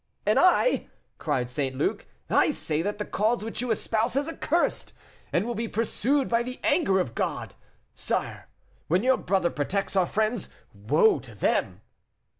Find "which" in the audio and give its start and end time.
3.45-3.61